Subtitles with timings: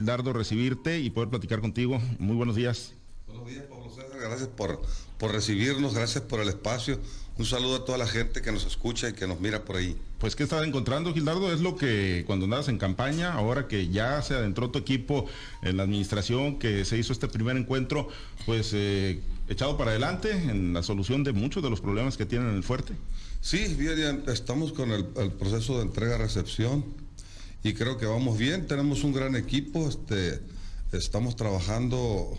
[0.00, 2.00] Dardo, recibirte y poder platicar contigo.
[2.18, 2.94] Muy buenos días.
[3.26, 4.18] Buenos días, Pablo César.
[4.18, 4.80] Gracias por,
[5.18, 6.98] por recibirnos, gracias por el espacio.
[7.36, 9.96] Un saludo a toda la gente que nos escucha y que nos mira por ahí.
[10.18, 11.52] Pues, ¿qué estás encontrando, Gildardo?
[11.52, 15.26] Es lo que cuando andas en campaña, ahora que ya se adentró tu equipo
[15.62, 18.08] en la administración, que se hizo este primer encuentro,
[18.46, 22.48] pues eh, echado para adelante en la solución de muchos de los problemas que tienen
[22.48, 22.94] en el fuerte.
[23.42, 26.99] Sí, bien, estamos con el, el proceso de entrega-recepción
[27.62, 30.40] y creo que vamos bien, tenemos un gran equipo, este,
[30.92, 32.36] estamos trabajando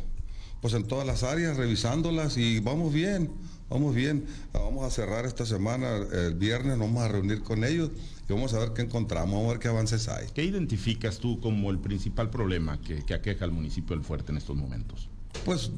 [0.62, 3.32] pues en todas las áreas, revisándolas y vamos bien,
[3.70, 4.26] vamos bien.
[4.54, 7.90] Vamos a cerrar esta semana, el viernes nos vamos a reunir con ellos
[8.30, 10.28] y vamos a ver qué encontramos, vamos a ver qué avances hay.
[10.34, 14.38] ¿Qué identificas tú como el principal problema que, que aqueja al municipio del Fuerte en
[14.38, 15.10] estos momentos?
[15.46, 15.72] Pues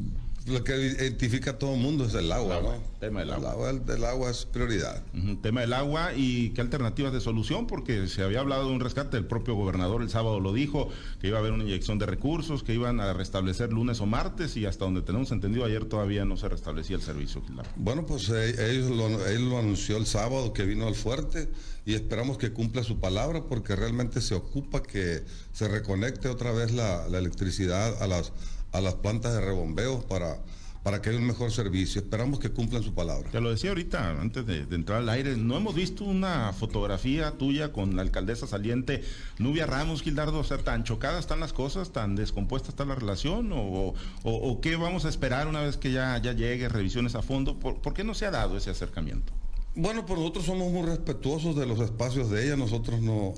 [0.48, 2.74] lo que identifica a todo el mundo es el agua, ¿no?
[3.00, 3.70] Tema del agua.
[3.70, 5.02] El, agua es prioridad.
[5.42, 9.18] Tema del agua y qué alternativas de solución, porque se había hablado de un rescate,
[9.18, 10.90] el propio gobernador el sábado lo dijo,
[11.22, 14.58] que iba a haber una inyección de recursos, que iban a restablecer lunes o martes
[14.58, 17.42] y hasta donde tenemos entendido ayer todavía no se restablecía el servicio.
[17.76, 21.50] Bueno, pues eh, ellos lo, él lo anunció el sábado que vino al fuerte
[21.86, 26.72] y esperamos que cumpla su palabra porque realmente se ocupa que se reconecte otra vez
[26.72, 28.32] la, la electricidad a las
[28.74, 30.40] a las plantas de rebombeo para,
[30.82, 32.02] para que haya un mejor servicio.
[32.02, 33.30] Esperamos que cumplan su palabra.
[33.32, 37.72] Te lo decía ahorita, antes de, entrar al aire, no hemos visto una fotografía tuya
[37.72, 39.04] con la alcaldesa saliente
[39.38, 43.52] Nubia Ramos, Gildardo, o sea, tan chocadas están las cosas, tan descompuesta está la relación,
[43.54, 47.60] o, o, qué vamos a esperar una vez que ya, ya llegue, revisiones a fondo,
[47.60, 49.32] ¿Por, ¿por qué no se ha dado ese acercamiento?
[49.76, 53.34] Bueno, pues nosotros somos muy respetuosos de los espacios de ella, nosotros no,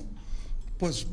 [0.78, 1.06] pues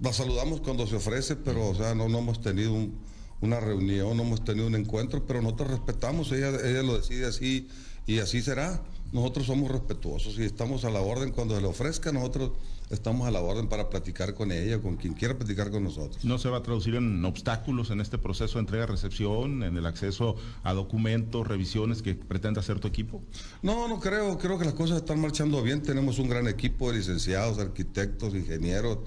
[0.00, 2.98] la saludamos cuando se ofrece, pero o sea, no, no hemos tenido un,
[3.40, 7.68] una reunión, no hemos tenido un encuentro, pero nosotros respetamos, ella, ella lo decide así
[8.06, 8.82] y así será.
[9.12, 12.50] Nosotros somos respetuosos y estamos a la orden cuando se le ofrezca, nosotros
[12.90, 16.24] estamos a la orden para platicar con ella, con quien quiera platicar con nosotros.
[16.24, 20.34] ¿No se va a traducir en obstáculos en este proceso de entrega-recepción, en el acceso
[20.64, 23.22] a documentos, revisiones que pretende hacer tu equipo?
[23.62, 26.98] No, no creo, creo que las cosas están marchando bien, tenemos un gran equipo de
[26.98, 28.98] licenciados, arquitectos, ingenieros,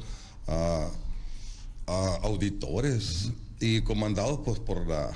[0.48, 0.90] ah,
[1.88, 5.12] ah, auditores y comandados pues por la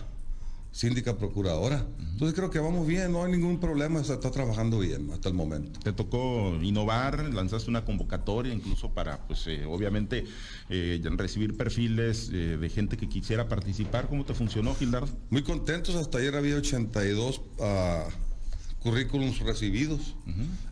[0.72, 1.86] síndica procuradora.
[2.00, 5.36] Entonces creo que vamos bien, no hay ningún problema, se está trabajando bien hasta el
[5.36, 5.80] momento.
[5.82, 10.26] Te tocó innovar, lanzaste una convocatoria incluso para, pues eh, obviamente,
[10.70, 14.08] eh, recibir perfiles eh, de gente que quisiera participar.
[14.08, 15.10] ¿Cómo te funcionó, Gildardo?
[15.30, 20.16] Muy contentos, hasta ayer había 82 uh, currículums recibidos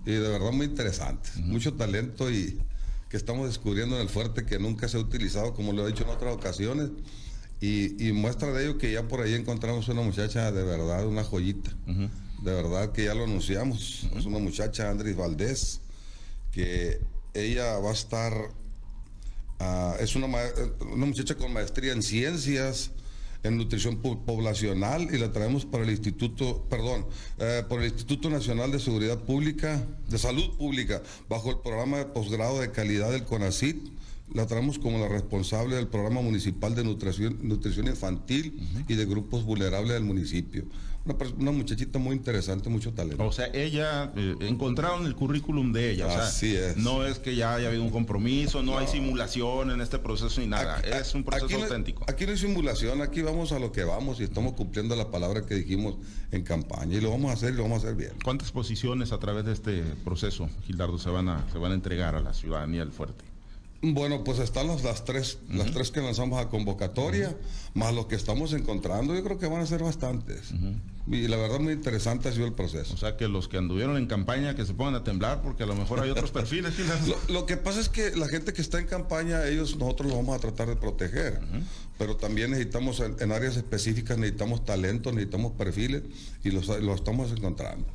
[0.05, 2.57] y de verdad muy interesantes, mucho talento y
[3.09, 6.03] que estamos descubriendo en el fuerte que nunca se ha utilizado, como lo he dicho
[6.03, 6.91] en otras ocasiones
[7.61, 11.71] y, muestra de ello que ya por ahí encontramos una muchacha de verdad, una joyita.
[11.85, 14.07] De verdad que ya lo anunciamos.
[14.15, 15.81] Es una muchacha, Andrés Valdés,
[16.51, 17.01] que
[17.33, 18.33] ella va a estar.
[19.59, 20.27] Ah, es una,
[20.93, 22.91] una muchacha con maestría en ciencias,
[23.43, 27.05] en nutrición poblacional y la traemos para el Instituto, perdón,
[27.39, 32.05] eh, por el Instituto Nacional de Seguridad Pública, de Salud Pública, bajo el programa de
[32.05, 33.98] posgrado de calidad del CONACIT
[34.33, 39.43] la traemos como la responsable del programa municipal de nutrición, nutrición infantil y de grupos
[39.43, 40.65] vulnerables del municipio.
[41.37, 43.25] Una, muchachita muy interesante, mucho talento.
[43.25, 46.23] O sea, ella, eh, encontraron el currículum de ella.
[46.23, 46.77] Así es.
[46.77, 50.47] No es que ya haya habido un compromiso, no, hay simulación en este proceso ni
[50.47, 50.79] nada.
[50.81, 52.05] es un proceso auténtico.
[52.07, 55.45] aquí no hay simulación, aquí vamos a lo que vamos y estamos cumpliendo la palabra
[55.45, 55.95] que dijimos
[56.31, 58.11] en campaña y lo vamos a hacer y lo vamos a hacer bien.
[58.23, 62.15] ¿Cuántas posiciones a través de este proceso, Gildardo, se van a, se van a entregar
[62.15, 63.28] a la ciudadanía del fuerte?
[63.81, 67.37] Bueno, pues están las, las tres, las tres que lanzamos a convocatoria,
[67.73, 70.51] más lo que estamos encontrando, yo creo que van a ser bastantes.
[71.11, 72.93] Y la verdad muy interesante ha sido el proceso.
[72.93, 75.65] O sea que los que anduvieron en campaña que se pongan a temblar porque a
[75.65, 76.73] lo mejor hay otros perfiles.
[77.07, 80.17] lo, lo, que pasa es que la gente que está en campaña, ellos nosotros los
[80.17, 81.39] vamos a tratar de proteger
[81.99, 86.03] pero también necesitamos, en, áreas específicas, necesitamos talentos, necesitamos perfiles
[86.45, 87.85] y los, estamos encontrando.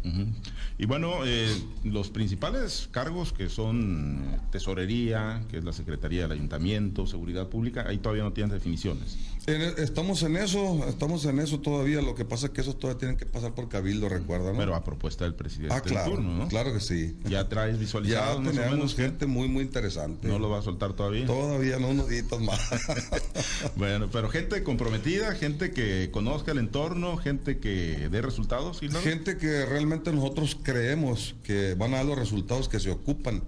[0.77, 1.49] Y bueno, eh,
[1.85, 7.87] los principales cargos que son eh, tesorería, que es la Secretaría del Ayuntamiento, Seguridad Pública,
[7.89, 9.17] ahí todavía no tienen definiciones.
[9.47, 12.99] E, estamos en eso, estamos en eso todavía, lo que pasa es que esos todavía
[12.99, 16.49] tienen que pasar por cabildo, recuerda, Pero a propuesta del presidente ah, claro, turno, ¿no?
[16.49, 17.17] Claro que sí.
[17.29, 18.43] Ya traes visualizado.
[18.43, 20.29] Ya tenemos gente muy, muy interesante.
[20.29, 21.27] ¿No lo va a soltar todavía?
[21.27, 22.61] Todavía no, unos días más.
[22.71, 28.79] bueno, bueno, pero gente comprometida, gente que conozca el entorno, gente que dé resultados.
[28.79, 33.43] ¿sí, Gente que realmente nosotros creemos que van a dar los resultados que se ocupan,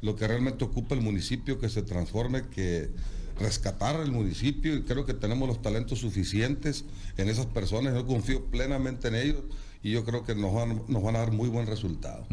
[0.00, 2.90] lo que realmente ocupa el municipio, que se transforme, que
[3.38, 6.84] rescatar el municipio y creo que tenemos los talentos suficientes
[7.16, 7.94] en esas personas.
[7.94, 9.42] Yo confío plenamente en ellos
[9.82, 12.24] y yo creo que nos van, nos van a dar muy buen resultado.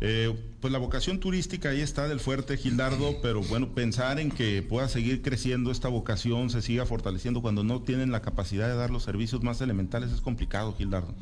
[0.00, 4.62] Eh, pues la vocación turística ahí está del fuerte Gildardo, pero bueno, pensar en que
[4.62, 8.90] pueda seguir creciendo esta vocación, se siga fortaleciendo cuando no tienen la capacidad de dar
[8.90, 11.14] los servicios más elementales es complicado, Gildardo.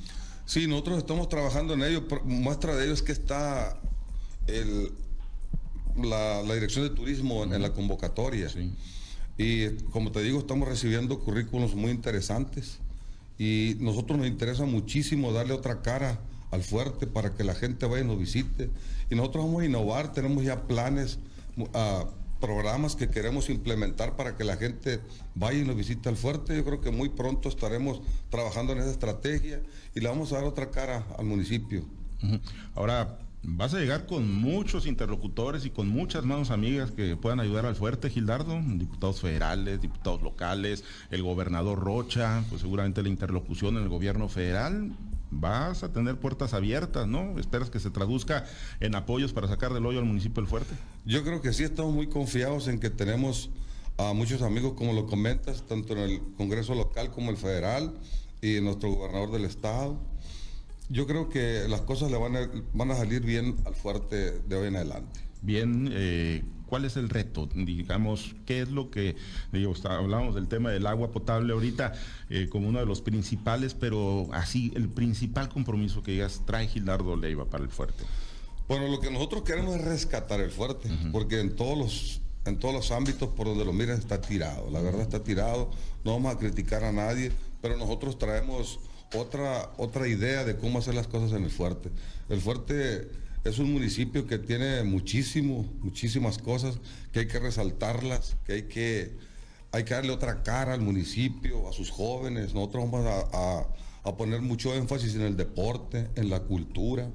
[0.45, 2.05] Sí, nosotros estamos trabajando en ello.
[2.25, 3.79] Muestra de ello es que está
[5.97, 8.49] la, dirección de turismo en, la convocatoria.
[9.43, 12.79] Y como te digo, estamos recibiendo currículos muy interesantes
[13.39, 16.21] y nosotros nos interesa muchísimo darle otra cara
[16.53, 18.71] al fuerte para que la gente vaya y nos visite.
[19.11, 21.19] Y nosotros vamos a innovar, tenemos ya planes,
[21.56, 22.06] uh,
[22.41, 25.00] programas que queremos implementar para que la gente
[25.35, 26.56] vaya y nos visite al fuerte.
[26.56, 28.00] Yo creo que muy pronto estaremos
[28.31, 29.61] trabajando en esa estrategia
[29.94, 31.85] y le vamos a dar otra cara al municipio.
[32.77, 37.67] Ahora, vas a llegar con muchos interlocutores y con muchas manos amigas que puedan ayudar
[37.67, 43.83] al fuerte, Gildardo, diputados federales, diputados locales, el gobernador Rocha, pues seguramente la interlocución en
[43.83, 44.93] el gobierno federal.
[45.35, 47.39] Vas a tener puertas abiertas, ¿no?
[47.39, 48.44] Esperas que se traduzca
[48.81, 50.75] en apoyos para sacar del hoyo al municipio del Fuerte.
[51.06, 53.49] Yo creo que sí, estamos muy confiados en que tenemos
[53.97, 57.94] a muchos amigos, como lo comentas, tanto en el Congreso local como el federal
[58.43, 59.99] y nuestro gobernador del estado
[60.88, 64.56] yo creo que las cosas le van a, van a salir bien al fuerte de
[64.56, 65.20] hoy en adelante.
[65.43, 67.49] Bien, eh, ¿cuál es el reto?
[67.55, 69.17] Digamos, ¿qué es lo que,
[69.52, 71.93] digo, hablábamos del tema del agua potable ahorita
[72.31, 77.17] eh, como uno de los principales, pero así, el principal compromiso que digas, trae Gildardo
[77.17, 78.05] Leiva para el fuerte?
[78.69, 82.75] Bueno, lo que nosotros queremos es rescatar el fuerte, porque en todos los en todos
[82.75, 84.69] los ámbitos por donde lo miren está tirado.
[84.70, 85.70] La verdad está tirado,
[86.05, 88.81] no vamos a criticar a nadie, pero nosotros traemos
[89.14, 91.91] otra, otra idea de cómo hacer las cosas en el fuerte.
[92.29, 93.09] El fuerte
[93.44, 96.79] es un municipio que tiene muchísimo, muchísimas cosas,
[97.12, 99.17] que hay que resaltarlas, que hay que,
[99.73, 102.55] hay que darle otra cara al municipio, a sus jóvenes.
[102.55, 103.67] Nosotros vamos a,
[104.05, 107.11] a poner mucho énfasis en el deporte, en la cultura.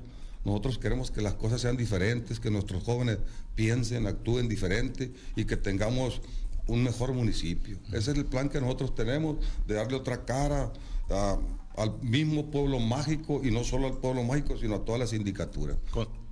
[0.45, 3.17] Nosotros queremos que las cosas sean diferentes, que nuestros jóvenes
[3.55, 6.21] piensen, actúen diferente y que tengamos
[6.67, 7.77] un mejor municipio.
[7.89, 10.71] Ese es el plan que nosotros tenemos, de darle otra cara
[11.09, 11.37] a
[11.77, 15.77] al mismo pueblo mágico y no solo al pueblo mágico, sino a todas las sindicaturas.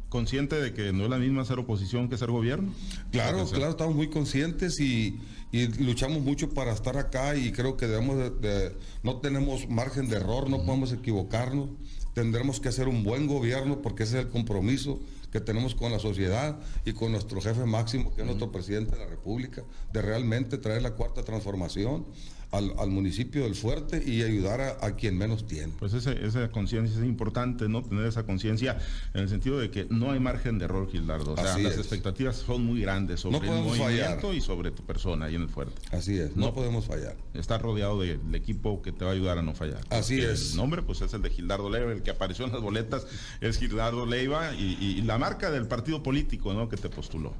[0.09, 2.73] ¿Consciente de que no es la misma ser oposición que ser gobierno?
[3.11, 5.19] Claro, claro, estamos muy conscientes y,
[5.79, 10.49] luchamos mucho para estar acá y creo que debemos de, no tenemos margen de error,
[10.49, 11.69] no podemos equivocarnos,
[12.13, 14.99] tendremos que hacer un buen gobierno porque ese es el compromiso
[15.35, 18.99] que tenemos con la sociedad y con nuestro jefe máximo, que es nuestro presidente de
[18.99, 22.05] la República, de realmente traer la cuarta transformación
[22.57, 25.73] al, municipio del Fuerte y ayudar a, quien menos tiene.
[25.79, 27.83] Pues esa conciencia es importante, ¿no?
[27.83, 28.77] Tener esa conciencia
[29.13, 31.33] en el sentido de que no hay margen de error, Gildardo.
[31.33, 35.35] O sea, las expectativas son muy grandes sobre el movimiento y sobre tu persona ahí
[35.35, 35.75] en el Fuerte.
[35.91, 37.15] Así es, no, podemos fallar.
[37.33, 39.81] Estás rodeado del equipo que te va a ayudar a no fallar.
[39.89, 40.51] Así es.
[40.51, 43.05] El nombre, pues es el de Gildardo Leiva, el que apareció en las boletas
[43.41, 46.67] es Gildardo Leiva y, la marca del partido político, ¿no?
[46.69, 47.33] Que te postuló.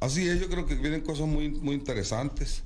[0.00, 2.64] Así es, yo creo que vienen cosas muy, muy interesantes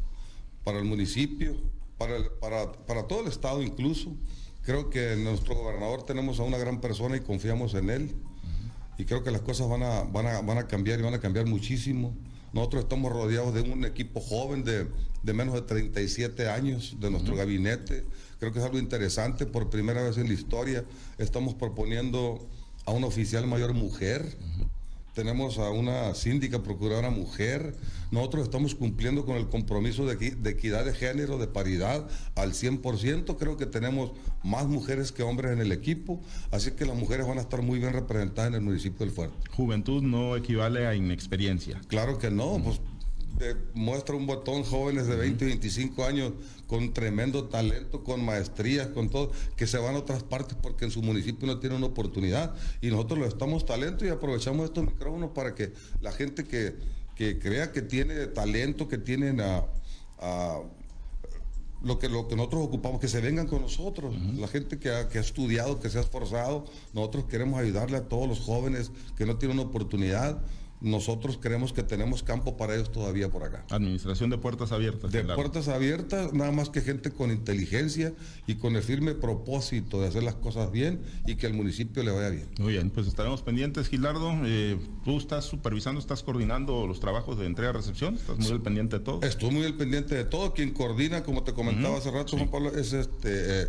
[0.65, 1.57] para el municipio
[1.99, 4.15] para, para, todo el Estado incluso.
[4.63, 8.17] Creo que nuestro gobernador tenemos a una gran persona y confiamos en él.
[8.99, 11.21] Y creo que las cosas van a, van a, van a cambiar y van a
[11.21, 12.17] cambiar muchísimo.
[12.53, 14.89] Nosotros estamos rodeados de un equipo joven de,
[15.23, 18.05] de menos de 37 años de nuestro gabinete.
[18.39, 19.47] Creo que es algo interesante.
[19.47, 20.85] Por primera vez en la historia
[21.19, 22.49] estamos proponiendo
[22.87, 24.39] a una oficial mayor mujer
[25.17, 27.75] tenemos a una síndica procuradora mujer,
[28.11, 30.13] nosotros estamos cumpliendo con el compromiso de,
[30.45, 34.13] equidad de género, de paridad al 100%, creo que tenemos
[34.45, 37.79] más mujeres que hombres en el equipo, así que las mujeres van a estar muy
[37.79, 39.37] bien representadas en el municipio del Fuerte.
[39.57, 41.81] Juventud no equivale a inexperiencia.
[41.89, 42.79] Claro que no, pues
[43.75, 46.33] muestra un botón jóvenes de 20 y 25 años
[46.67, 50.91] con tremendo talento, con maestrías, con todo, que se van a otras partes porque en
[50.91, 52.55] su municipio no tienen una oportunidad.
[52.81, 56.77] Y nosotros les estamos talento y aprovechamos estos micrófonos para que la gente que,
[57.39, 59.65] crea que tiene talento, que tienen a,
[61.83, 64.15] lo que, lo que nosotros ocupamos, que se vengan con nosotros.
[64.37, 66.65] La gente que ha, que ha, estudiado, que se ha esforzado,
[66.95, 70.43] nosotros queremos ayudarle a todos los jóvenes que no tienen una oportunidad
[70.81, 73.65] nosotros creemos que tenemos campo para ellos todavía por acá.
[73.71, 75.11] Administración de puertas abiertas.
[75.11, 78.13] De puertas abiertas, nada más que gente con inteligencia
[78.47, 82.11] y con el firme propósito de hacer las cosas bien y que al municipio le
[82.11, 82.49] vaya bien.
[82.59, 84.33] Muy bien, pues estaremos pendientes, Gilardo.
[84.45, 89.05] Eh, tú estás supervisando, estás coordinando los trabajos de entrega-recepción, estás muy al pendiente de
[89.05, 89.23] todo.
[89.23, 90.53] Estoy muy al pendiente de todo.
[90.53, 93.63] Quien coordina, como te comentaba hace rato, Juan Pablo, es este...
[93.63, 93.67] Eh,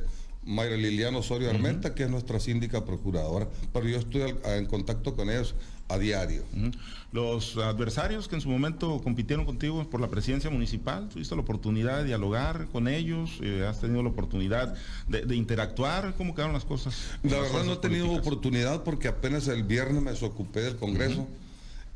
[0.48, 5.30] Mayra Liliana Osorio Armenta, que es nuestra síndica procuradora, pero yo estoy en contacto con
[5.30, 5.56] ellos
[5.90, 6.44] a diario.
[7.12, 12.00] Los adversarios que en su momento compitieron contigo por la presidencia municipal, ¿tuviste la oportunidad
[12.00, 13.40] de dialogar con ellos?
[13.42, 14.76] Eh, ¿Has tenido la oportunidad
[15.08, 16.16] de, interactuar?
[16.18, 16.96] ¿Cómo quedaron las cosas?
[17.24, 21.28] La verdad no he tenido oportunidad porque apenas el viernes me ocupé del Congreso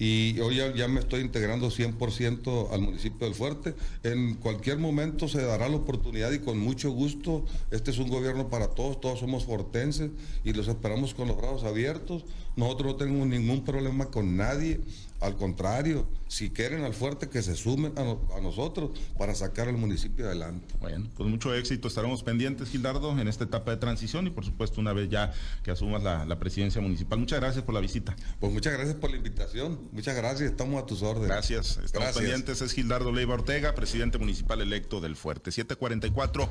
[0.03, 3.75] y hoy ya, me estoy integrando 100% al municipio del Fuerte.
[4.01, 8.49] En cualquier momento se dará la oportunidad y con mucho gusto, este es un gobierno
[8.49, 10.09] para todos, todos somos fortenses
[10.43, 12.25] y los esperamos con los brazos abiertos.
[12.55, 14.81] Nosotros no tenemos ningún problema con nadie,
[15.21, 20.25] al contrario, si quieren al fuerte que se sumen a, nosotros para sacar al municipio
[20.25, 20.73] adelante.
[20.79, 24.81] Bueno, pues mucho éxito, estaremos pendientes, Gildardo, en esta etapa de transición y por supuesto
[24.81, 25.31] una vez ya
[25.63, 27.19] que asumas la, la presidencia municipal.
[27.19, 28.15] Muchas gracias por la visita.
[28.39, 31.29] Pues muchas gracias por la invitación, muchas gracias, estamos a tus órdenes.
[31.29, 35.51] Gracias, estamos pendientes, es Gildardo Leiva Ortega, presidente municipal electo del Fuerte.
[35.51, 36.49] 744.